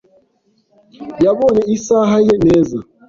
Yabonye 1.23 1.61
isaha 1.75 2.15
ye 2.25 2.35
neza. 2.45 2.77